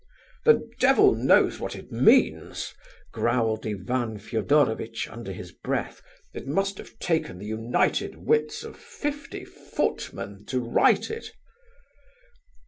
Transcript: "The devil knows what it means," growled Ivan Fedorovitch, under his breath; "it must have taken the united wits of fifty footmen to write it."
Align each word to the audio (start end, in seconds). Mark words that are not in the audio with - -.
"The 0.45 0.67
devil 0.79 1.13
knows 1.13 1.59
what 1.59 1.75
it 1.75 1.91
means," 1.91 2.73
growled 3.13 3.67
Ivan 3.67 4.17
Fedorovitch, 4.17 5.07
under 5.07 5.31
his 5.31 5.51
breath; 5.51 6.01
"it 6.33 6.47
must 6.47 6.79
have 6.79 6.97
taken 6.97 7.37
the 7.37 7.45
united 7.45 8.15
wits 8.17 8.63
of 8.63 8.77
fifty 8.77 9.45
footmen 9.45 10.43
to 10.47 10.59
write 10.59 11.11
it." 11.11 11.29